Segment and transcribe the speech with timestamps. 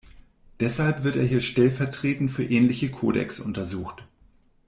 [0.59, 4.03] Deshalb wird er hier stellvertretend für ähnliche Codecs untersucht.